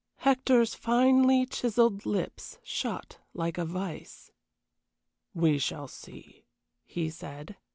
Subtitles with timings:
[0.15, 4.31] Hector's finely chiselled lips shut like a vise.
[5.35, 6.47] "We shall see,"
[6.87, 7.55] he said.